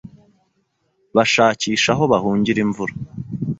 [1.15, 2.93] Bashakisha aho bahungira imvura.